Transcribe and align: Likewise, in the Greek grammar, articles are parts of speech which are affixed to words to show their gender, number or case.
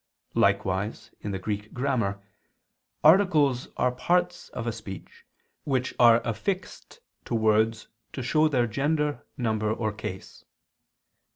Likewise, 0.33 1.11
in 1.21 1.29
the 1.29 1.37
Greek 1.37 1.73
grammar, 1.75 2.23
articles 3.03 3.67
are 3.77 3.91
parts 3.91 4.49
of 4.49 4.73
speech 4.73 5.25
which 5.63 5.93
are 5.99 6.21
affixed 6.25 7.01
to 7.23 7.35
words 7.35 7.87
to 8.11 8.23
show 8.23 8.47
their 8.47 8.65
gender, 8.65 9.23
number 9.37 9.71
or 9.71 9.91
case. 9.93 10.43